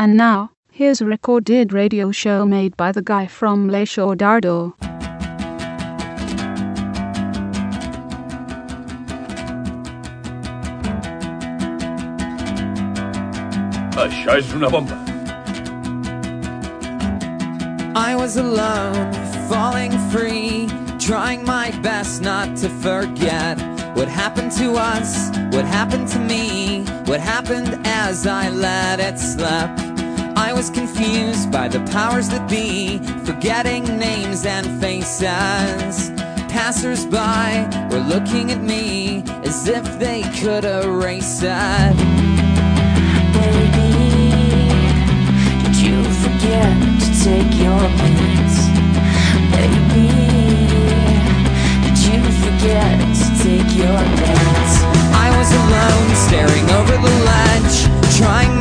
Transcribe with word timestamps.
And 0.00 0.16
now, 0.16 0.52
here's 0.70 1.00
a 1.00 1.04
recorded 1.04 1.72
radio 1.72 2.12
show 2.12 2.46
made 2.46 2.76
by 2.76 2.92
the 2.92 3.02
guy 3.02 3.26
from 3.26 3.68
Le 3.68 3.82
Dardo. 3.82 4.74
Això 13.98 14.38
és 14.38 14.54
una 14.54 14.70
bomba. 14.70 14.94
I 17.96 18.14
was 18.14 18.36
alone, 18.36 19.12
falling 19.48 19.90
free, 20.12 20.68
trying 21.00 21.44
my 21.44 21.72
best 21.82 22.22
not 22.22 22.56
to 22.58 22.68
forget 22.68 23.58
what 23.96 24.06
happened 24.06 24.52
to 24.52 24.74
us, 24.74 25.30
what 25.50 25.64
happened 25.64 26.06
to 26.10 26.20
me, 26.20 26.84
what 27.06 27.18
happened 27.18 27.84
as 27.84 28.28
I 28.28 28.48
let 28.50 29.00
it 29.00 29.18
slip. 29.18 29.87
I 30.40 30.52
was 30.52 30.70
confused 30.70 31.50
by 31.50 31.66
the 31.66 31.80
powers 31.90 32.28
that 32.28 32.48
be, 32.48 32.98
forgetting 33.26 33.84
names 33.98 34.46
and 34.46 34.80
faces. 34.80 36.10
Passers 36.48 37.04
by 37.04 37.66
were 37.90 37.98
looking 37.98 38.52
at 38.52 38.62
me 38.62 39.24
as 39.42 39.66
if 39.66 39.84
they 39.98 40.22
could 40.38 40.64
erase 40.64 41.40
it. 41.42 41.96
Baby, 43.34 43.90
did 45.64 45.76
you 45.84 46.04
forget 46.22 46.70
to 47.02 47.08
take 47.26 47.52
your 47.58 47.82
meds? 47.98 48.54
Baby, 49.58 50.06
did 51.82 51.98
you 51.98 52.22
forget 52.46 52.94
to 53.20 53.28
take 53.42 53.70
your 53.74 54.00
meds? 54.22 54.72
I 55.18 55.28
was 55.36 55.50
alone, 55.62 56.08
staring 56.14 56.66
over 56.78 56.94
the 56.94 57.14
ledge, 57.26 58.16
trying 58.16 58.57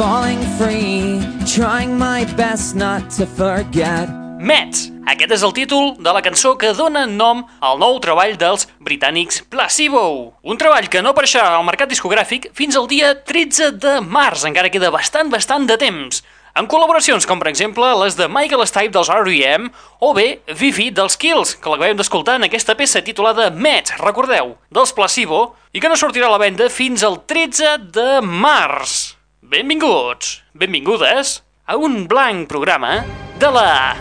falling 0.00 0.40
free, 0.56 1.20
trying 1.44 1.92
my 1.98 2.24
best 2.34 2.74
not 2.74 3.02
to 3.10 3.26
forget. 3.36 4.08
Mets. 4.40 4.86
Aquest 5.04 5.34
és 5.36 5.42
el 5.44 5.52
títol 5.52 5.90
de 6.00 6.14
la 6.16 6.22
cançó 6.24 6.54
que 6.56 6.70
dona 6.72 7.02
nom 7.04 7.42
al 7.60 7.76
nou 7.82 7.98
treball 8.00 8.32
dels 8.40 8.64
britànics 8.80 9.42
Placebo. 9.52 10.32
Un 10.40 10.56
treball 10.56 10.88
que 10.88 11.02
no 11.04 11.12
apareixerà 11.12 11.50
al 11.58 11.66
mercat 11.68 11.92
discogràfic 11.92 12.48
fins 12.56 12.80
al 12.80 12.88
dia 12.88 13.12
13 13.28 13.74
de 13.76 13.98
març, 14.00 14.46
encara 14.48 14.72
queda 14.72 14.88
bastant, 14.88 15.28
bastant 15.28 15.68
de 15.68 15.76
temps. 15.76 16.24
Amb 16.56 16.72
col·laboracions 16.72 17.28
com, 17.28 17.36
per 17.36 17.52
exemple, 17.52 17.92
les 18.00 18.16
de 18.16 18.32
Michael 18.32 18.64
Stipe 18.72 18.96
dels 18.96 19.12
R.E.M. 19.12 19.68
o 20.00 20.14
bé 20.16 20.40
Vivi 20.56 20.88
dels 20.96 21.20
Kills, 21.20 21.58
que 21.60 21.68
l'acabem 21.68 22.00
d'escoltar 22.00 22.40
en 22.40 22.48
aquesta 22.48 22.72
peça 22.72 23.04
titulada 23.04 23.52
Mets, 23.52 23.98
recordeu, 24.00 24.56
dels 24.72 24.96
Placebo, 24.96 25.50
i 25.76 25.84
que 25.84 25.92
no 25.92 26.00
sortirà 26.00 26.32
a 26.32 26.38
la 26.38 26.44
venda 26.48 26.72
fins 26.72 27.04
al 27.04 27.20
13 27.28 27.76
de 27.92 28.12
març. 28.24 29.19
Benvinguts, 29.50 30.44
benvingudes 30.54 31.42
a 31.66 31.74
un 31.74 32.06
blanc 32.06 32.46
programa 32.46 33.04
de 33.42 33.50
la... 33.50 33.96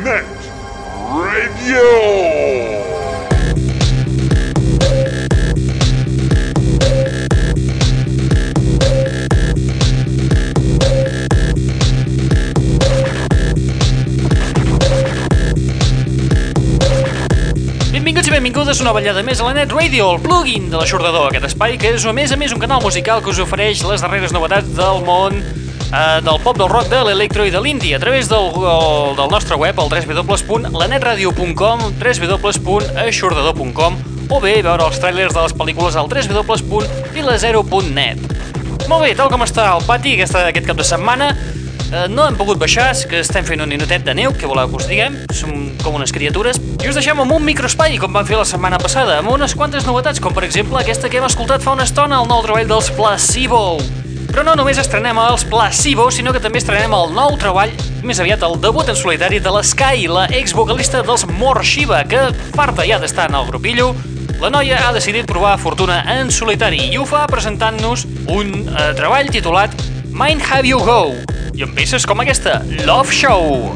Net 0.00 0.24
Radio! 1.12 2.95
Benvingudes 18.76 18.92
una 18.92 18.92
ballada 18.92 19.22
més 19.24 19.40
a 19.40 19.46
la 19.46 19.54
Net 19.56 19.70
Radio, 19.72 20.10
el 20.12 20.18
plugin 20.20 20.66
de 20.68 20.76
l'aixordador, 20.76 21.30
aquest 21.30 21.46
espai 21.48 21.78
que 21.80 21.96
és 21.96 22.04
a 22.04 22.12
més 22.12 22.28
a 22.34 22.36
més 22.36 22.52
un 22.52 22.60
canal 22.60 22.82
musical 22.84 23.24
que 23.24 23.32
us 23.32 23.40
ofereix 23.40 23.80
les 23.88 24.04
darreres 24.04 24.36
novetats 24.36 24.68
del 24.76 25.00
món 25.06 25.38
eh, 25.40 26.20
del 26.26 26.36
pop, 26.44 26.58
del 26.60 26.68
rock, 26.68 26.92
de 26.92 27.00
l'electro 27.06 27.46
i 27.48 27.50
de 27.54 27.60
l'indie 27.64 27.96
a 27.96 28.00
través 28.02 28.28
del, 28.28 28.50
el, 28.52 29.16
del 29.16 29.32
nostre 29.32 29.56
web, 29.56 29.80
el 29.80 29.88
www.lanetradio.com 29.88 31.78
www.aixordador.com 32.02 33.96
o 34.28 34.40
bé 34.44 34.60
veure 34.60 34.84
els 34.90 35.00
trailers 35.00 35.32
de 35.32 35.40
les 35.46 35.56
pel·lícules 35.56 35.96
al 35.96 36.12
www.vilazero.net 36.12 38.20
Molt 38.90 39.02
bé, 39.06 39.16
tal 39.16 39.32
com 39.32 39.40
està 39.46 39.72
el 39.78 39.84
pati 39.88 40.12
aquesta, 40.18 40.52
aquest 40.52 40.68
cap 40.68 40.76
de 40.76 40.84
setmana, 40.84 41.32
eh, 41.92 42.06
no 42.08 42.26
hem 42.26 42.36
pogut 42.38 42.58
baixar, 42.58 42.88
és 42.94 43.04
que 43.08 43.20
estem 43.22 43.44
fent 43.46 43.62
un 43.62 43.70
ninotet 43.70 44.04
de 44.06 44.14
neu, 44.16 44.32
que 44.36 44.48
voleu 44.48 44.70
que 44.70 44.80
us 44.80 44.88
diguem, 44.90 45.18
som 45.34 45.52
com 45.82 45.98
unes 45.98 46.14
criatures, 46.14 46.58
i 46.82 46.88
us 46.90 46.98
deixem 46.98 47.20
amb 47.22 47.36
un 47.36 47.44
microespai, 47.46 47.98
com 48.02 48.12
vam 48.12 48.26
fer 48.26 48.38
la 48.38 48.48
setmana 48.48 48.80
passada, 48.82 49.20
amb 49.20 49.32
unes 49.34 49.54
quantes 49.58 49.86
novetats, 49.88 50.22
com 50.22 50.34
per 50.34 50.46
exemple 50.46 50.80
aquesta 50.80 51.10
que 51.12 51.20
hem 51.20 51.28
escoltat 51.28 51.64
fa 51.64 51.76
una 51.76 51.86
estona, 51.86 52.20
el 52.22 52.30
nou 52.30 52.42
treball 52.46 52.68
dels 52.70 52.90
Placebo. 52.96 53.62
Però 54.32 54.42
no 54.44 54.56
només 54.58 54.80
estrenem 54.82 55.18
els 55.22 55.46
Placebo, 55.48 56.10
sinó 56.10 56.34
que 56.34 56.42
també 56.42 56.60
estrenem 56.60 56.92
el 56.96 57.14
nou 57.16 57.38
treball, 57.40 57.72
més 58.06 58.20
aviat 58.22 58.42
el 58.46 58.58
debut 58.62 58.90
en 58.90 58.98
solitari 58.98 59.40
de 59.40 59.54
l'Sky, 59.54 60.10
la 60.12 60.26
ex-vocalista 60.34 61.04
dels 61.06 61.26
Morshiva, 61.38 62.02
que 62.08 62.28
farta 62.56 62.86
ja 62.86 63.00
d'estar 63.02 63.30
en 63.30 63.40
el 63.40 63.48
grupillo, 63.48 63.94
la 64.40 64.50
noia 64.52 64.82
ha 64.84 64.92
decidit 64.92 65.24
provar 65.24 65.54
fortuna 65.56 66.02
en 66.12 66.28
solitari 66.30 66.90
i 66.90 66.98
ho 67.00 67.06
fa 67.08 67.22
presentant-nos 67.30 68.04
un 68.34 68.52
eh, 68.66 68.90
treball 68.98 69.32
titulat 69.32 69.72
Mind 70.12 70.44
Have 70.44 70.68
You 70.68 70.82
Go 70.84 71.35
i 71.56 71.64
amb 71.64 71.72
peces 71.76 72.04
com 72.04 72.20
aquesta, 72.20 72.58
Love 72.84 73.12
Show. 73.16 73.72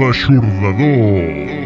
L'aixordador. 0.00 1.56
Sit 1.56 1.65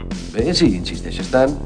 bé, 0.33 0.53
sí, 0.53 0.67
insisteixes 0.81 1.27
estan... 1.27 1.57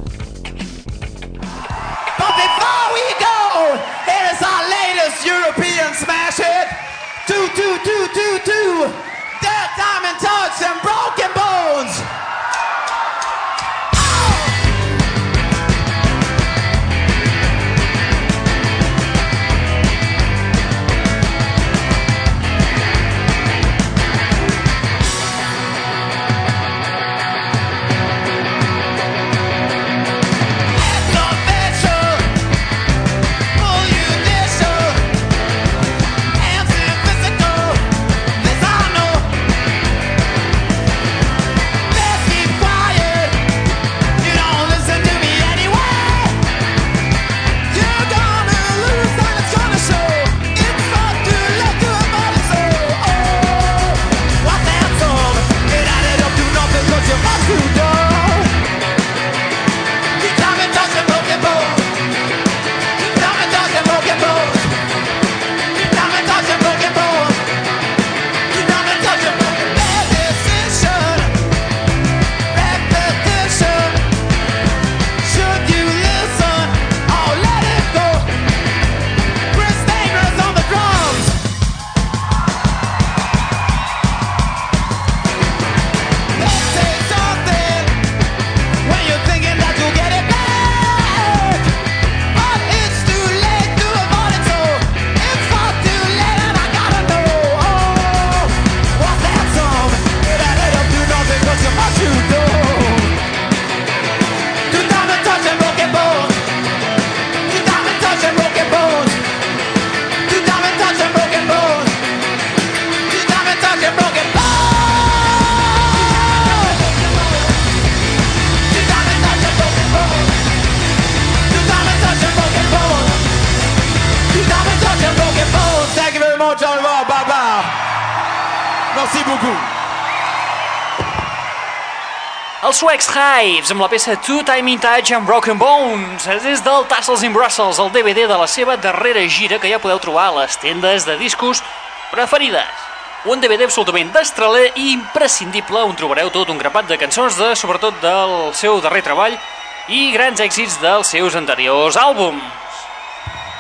Els 132.65 132.79
suecs 132.81 133.05
Hives, 133.13 133.69
amb 133.69 133.83
la 133.83 133.87
peça 133.91 134.15
Two 134.25 134.41
Time 134.41 134.71
in 134.71 134.79
Touch 134.81 135.11
and 135.13 135.27
Broken 135.29 135.59
Bones, 135.61 136.25
és 136.25 136.63
del 136.65 136.87
Tassels 136.89 137.21
in 137.21 137.35
Brussels, 137.35 137.77
el 137.77 137.91
DVD 137.93 138.25
de 138.25 138.39
la 138.39 138.47
seva 138.49 138.73
darrera 138.81 139.21
gira 139.29 139.59
que 139.61 139.69
ja 139.69 139.77
podeu 139.77 140.01
trobar 140.01 140.31
a 140.31 140.35
les 140.39 140.57
tendes 140.57 141.05
de 141.05 141.13
discos 141.21 141.61
preferides. 142.09 142.89
Un 143.29 143.37
DVD 143.41 143.69
absolutament 143.69 144.09
destraler 144.17 144.71
i 144.81 144.91
imprescindible 144.95 145.85
on 145.85 145.93
trobareu 145.93 146.33
tot 146.33 146.49
un 146.49 146.57
grapat 146.57 146.89
de 146.89 146.97
cançons, 146.97 147.37
de, 147.37 147.53
sobretot 147.53 148.01
del 148.01 148.35
seu 148.57 148.81
darrer 148.81 149.05
treball 149.05 149.37
i 149.85 150.09
grans 150.17 150.41
èxits 150.41 150.81
dels 150.81 151.13
seus 151.13 151.37
anteriors 151.37 152.01
àlbums. 152.01 152.64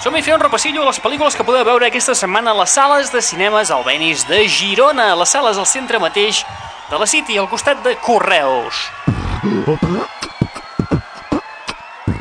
Som-hi 0.05 0.21
fer 0.21 0.35
un 0.35 0.41
repassillo 0.43 0.83
a 0.83 0.85
les 0.85 0.99
pel·lícules 1.01 1.33
que 1.33 1.41
podeu 1.41 1.63
veure 1.65 1.87
aquesta 1.87 2.13
setmana 2.13 2.51
a 2.51 2.57
les 2.59 2.69
sales 2.77 3.07
de 3.09 3.23
cinemes 3.25 3.71
Albenis 3.73 4.27
de 4.29 4.43
Girona, 4.45 5.07
a 5.09 5.15
les 5.17 5.31
sales 5.33 5.57
al 5.57 5.65
centre 5.65 5.97
mateix 5.97 6.43
de 6.91 6.99
la 7.01 7.07
City, 7.09 7.39
al 7.41 7.47
costat 7.49 7.81
de 7.81 7.95
Correus. 8.05 8.83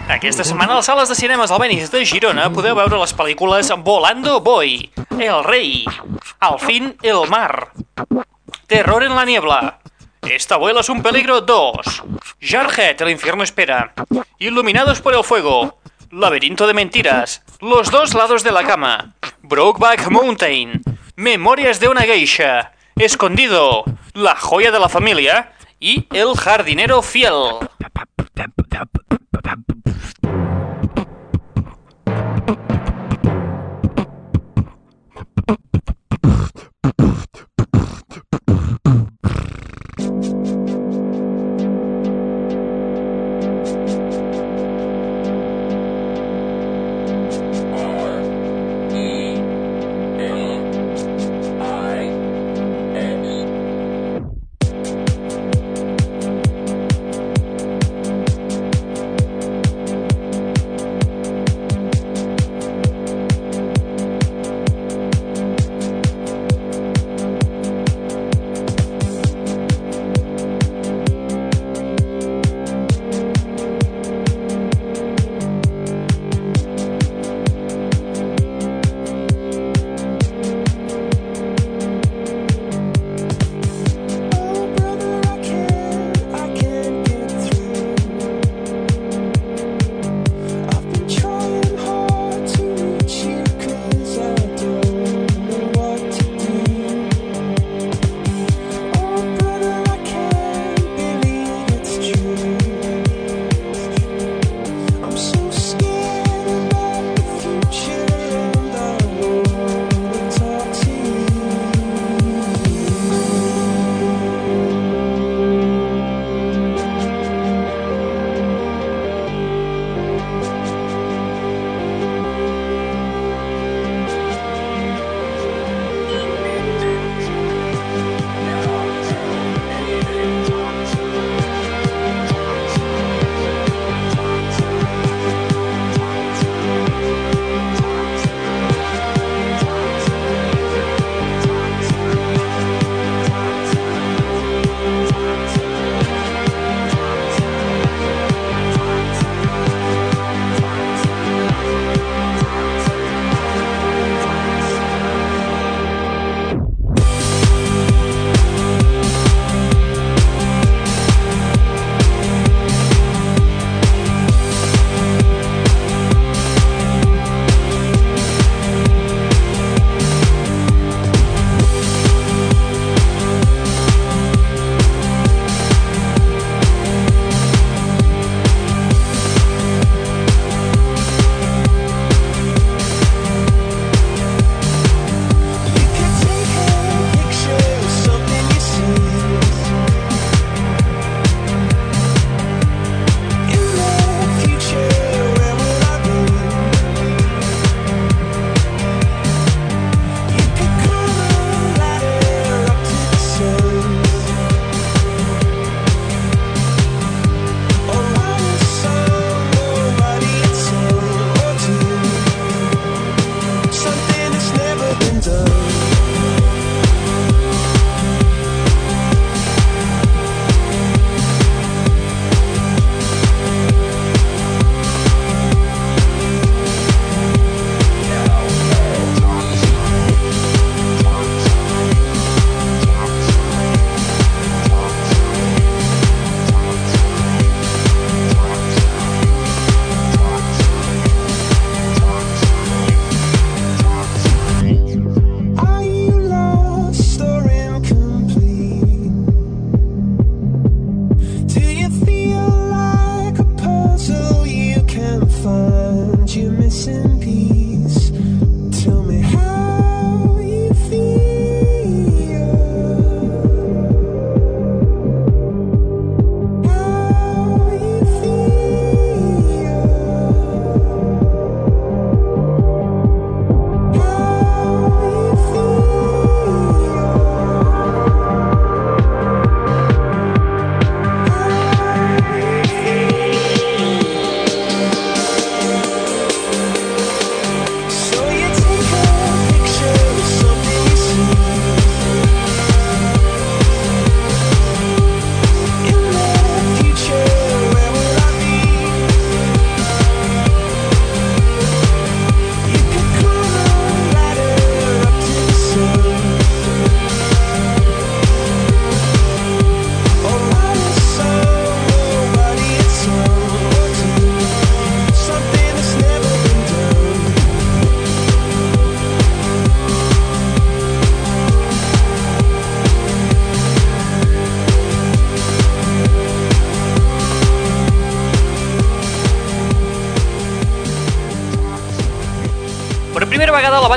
Aquesta 0.08 0.48
setmana 0.48 0.72
a 0.72 0.80
les 0.80 0.88
sales 0.88 1.12
de 1.12 1.18
cinemes 1.20 1.52
Albenis 1.52 1.92
de 1.92 2.06
Girona 2.08 2.48
podeu 2.56 2.72
veure 2.80 3.02
les 3.04 3.12
pel·lícules 3.20 3.74
Volando 3.84 4.40
Boy, 4.40 4.88
El 5.20 5.44
Rey, 5.44 5.84
Al 6.40 6.56
fin 6.64 6.94
el 7.02 7.28
mar, 7.28 7.68
Terror 8.66 9.04
en 9.04 9.12
la 9.12 9.28
niebla, 9.28 9.60
Esta 10.22 10.54
abuela 10.54 10.80
es 10.80 10.88
un 10.88 11.02
peligro 11.02 11.42
2, 11.42 12.02
Jarhead, 12.40 13.02
el 13.02 13.10
infierno 13.10 13.44
espera, 13.44 13.92
Iluminados 14.38 15.02
por 15.02 15.12
el 15.12 15.22
fuego, 15.22 15.83
Laberinto 16.14 16.68
de 16.68 16.74
mentiras. 16.74 17.42
Los 17.60 17.90
dos 17.90 18.14
lados 18.14 18.44
de 18.44 18.52
la 18.52 18.62
cama. 18.62 19.14
Brokeback 19.42 20.08
Mountain. 20.10 20.80
Memorias 21.16 21.80
de 21.80 21.88
una 21.88 22.02
geisha. 22.02 22.72
Escondido. 22.94 23.82
La 24.12 24.36
joya 24.36 24.70
de 24.70 24.78
la 24.78 24.88
familia. 24.88 25.54
Y 25.80 26.06
el 26.12 26.36
jardinero 26.36 27.02
fiel. 27.02 27.58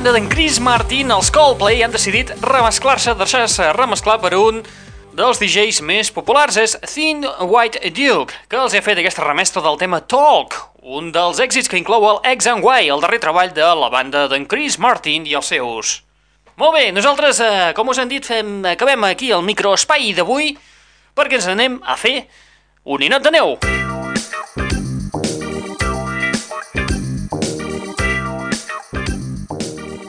Banda 0.08 0.22
d'en 0.22 0.30
Chris 0.32 0.56
Martin, 0.64 1.10
els 1.12 1.28
Coldplay, 1.36 1.82
han 1.84 1.92
decidit 1.92 2.30
remesclar-se, 2.40 3.12
deixar-se 3.20 3.66
remesclar 3.76 4.16
per 4.22 4.30
un 4.38 4.62
dels 5.18 5.40
DJs 5.42 5.82
més 5.84 6.12
populars, 6.16 6.56
és 6.56 6.78
Thin 6.88 7.26
White 7.44 7.82
Duke, 7.92 8.38
que 8.48 8.56
els 8.56 8.72
ha 8.72 8.82
fet 8.86 9.02
aquesta 9.02 9.26
remestra 9.26 9.60
del 9.66 9.76
tema 9.82 10.00
Talk, 10.00 10.56
un 10.80 11.10
dels 11.12 11.42
èxits 11.44 11.68
que 11.68 11.80
inclou 11.82 12.06
el 12.08 12.22
X 12.38 12.48
and 12.48 12.64
Y, 12.64 12.88
el 12.88 13.04
darrer 13.04 13.20
treball 13.20 13.52
de 13.52 13.68
la 13.68 13.90
banda 13.92 14.30
d'en 14.32 14.48
Chris 14.48 14.78
Martin 14.80 15.28
i 15.28 15.36
els 15.36 15.52
seus. 15.52 15.98
Molt 16.56 16.78
bé, 16.78 16.86
nosaltres, 16.96 17.42
eh, 17.44 17.74
com 17.76 17.92
us 17.92 18.00
hem 18.00 18.08
dit, 18.08 18.24
fem, 18.24 18.62
acabem 18.78 19.10
aquí 19.10 19.34
el 19.36 19.44
microespai 19.44 20.14
d'avui 20.16 20.54
perquè 21.18 21.42
ens 21.42 21.52
anem 21.52 21.82
a 21.84 22.00
fer 22.00 22.22
un 22.86 23.04
ninot 23.04 23.28
de 23.28 23.36
neu. 23.36 23.58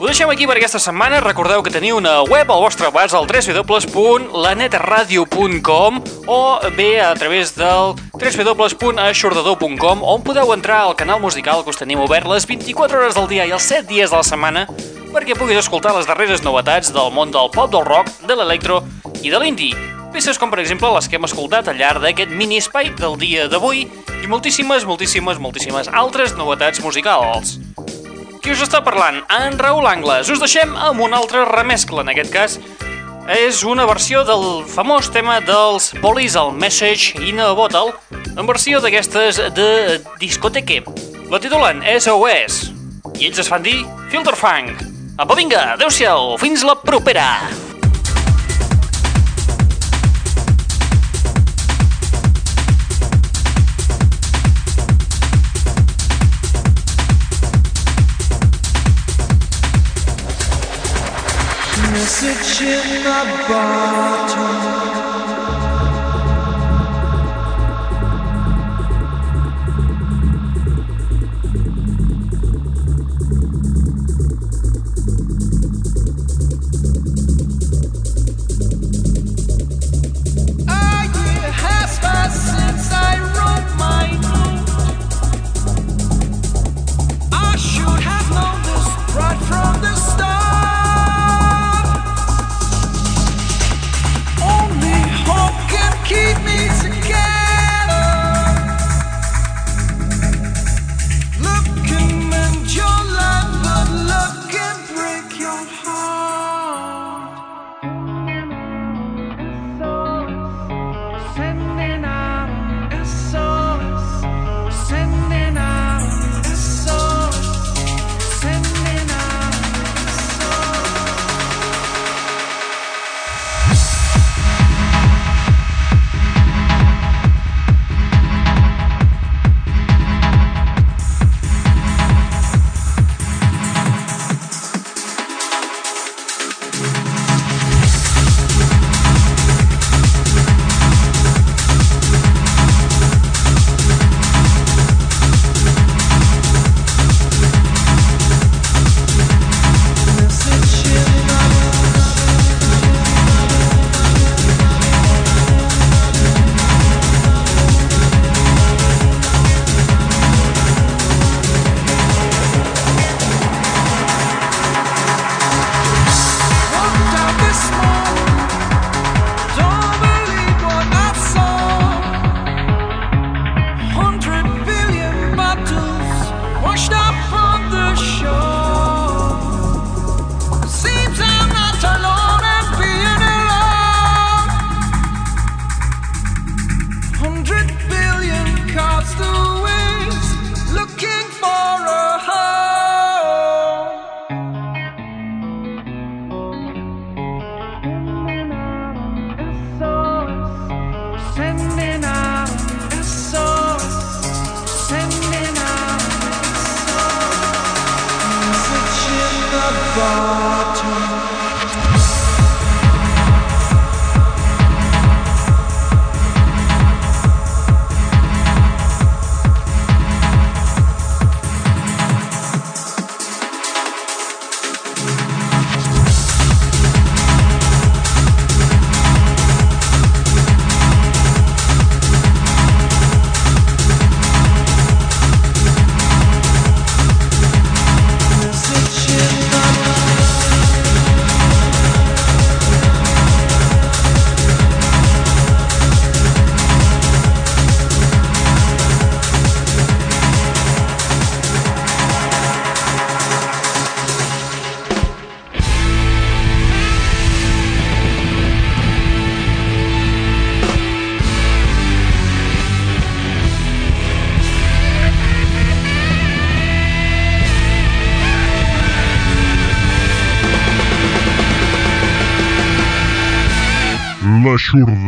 Deixem 0.08 0.24
aquí 0.32 0.46
per 0.48 0.56
aquesta 0.56 0.80
setmana. 0.80 1.20
Recordeu 1.20 1.60
que 1.60 1.68
teniu 1.68 1.98
una 1.98 2.22
web 2.24 2.48
al 2.48 2.62
vostre 2.64 2.88
abast 2.88 3.12
al 3.12 3.28
www.lanetradio.com 3.28 6.00
o 6.24 6.56
bé 6.78 7.04
a 7.04 7.12
través 7.12 7.52
del 7.52 7.92
www.aixordador.com 8.16 10.00
on 10.00 10.24
podeu 10.24 10.56
entrar 10.56 10.80
al 10.86 10.96
canal 10.96 11.20
musical 11.20 11.60
que 11.60 11.76
us 11.76 11.78
tenim 11.82 12.00
obert 12.00 12.24
les 12.24 12.48
24 12.48 12.72
hores 13.02 13.12
del 13.20 13.28
dia 13.28 13.44
i 13.44 13.52
els 13.52 13.68
7 13.68 13.84
dies 13.92 14.08
de 14.08 14.16
la 14.16 14.24
setmana 14.24 14.64
perquè 15.12 15.36
puguis 15.36 15.60
escoltar 15.60 15.92
les 15.92 16.08
darreres 16.08 16.40
novetats 16.40 16.88
del 16.96 17.12
món 17.12 17.28
del 17.28 17.52
pop, 17.52 17.68
del 17.68 17.84
rock, 17.84 18.08
de 18.24 18.32
l'electro 18.32 18.88
i 19.20 19.28
de 19.28 19.36
l'indie. 19.44 19.76
Peces 20.08 20.40
com, 20.40 20.48
per 20.48 20.64
exemple, 20.64 20.88
les 20.96 21.04
que 21.04 21.20
hem 21.20 21.28
escoltat 21.28 21.68
al 21.68 21.76
llarg 21.76 22.00
d'aquest 22.00 22.32
mini-espai 22.32 22.96
del 22.96 23.20
dia 23.20 23.44
d'avui 23.44 23.84
i 23.84 24.24
moltíssimes, 24.24 24.88
moltíssimes, 24.88 25.36
moltíssimes 25.36 25.92
altres 25.92 26.32
novetats 26.32 26.80
musicals. 26.80 27.67
Qui 28.48 28.54
us 28.56 28.62
està 28.64 28.78
parlant? 28.80 29.18
En 29.28 29.58
Raül 29.60 29.84
Angles. 29.84 30.30
Us 30.32 30.40
deixem 30.40 30.70
amb 30.80 31.02
una 31.04 31.18
altra 31.18 31.42
remescla, 31.50 32.00
en 32.00 32.08
aquest 32.14 32.30
cas. 32.32 32.54
És 33.34 33.58
una 33.60 33.84
versió 33.84 34.22
del 34.24 34.64
famós 34.72 35.10
tema 35.12 35.36
dels 35.44 35.90
Police, 36.00 36.40
el 36.40 36.56
Message 36.56 37.20
in 37.28 37.44
a 37.44 37.50
Bottle, 37.52 37.92
en 38.16 38.48
versió 38.48 38.80
d'aquestes 38.80 39.42
de 39.52 40.00
discoteque. 40.16 40.80
La 41.28 41.44
titulen 41.44 41.84
SOS. 42.00 42.60
I 43.20 43.28
ells 43.28 43.44
es 43.44 43.52
fan 43.52 43.68
dir 43.68 43.82
Filter 44.08 44.32
Funk. 44.32 44.80
Apa, 45.20 45.36
vinga, 45.36 45.74
adeu-siau, 45.76 46.38
fins 46.40 46.64
la 46.64 46.80
propera. 46.80 47.34
Message 61.98 62.62
in 62.62 63.06
a 63.06 63.24
bottle. 63.48 64.57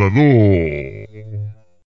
L'aixordador. 0.01 0.60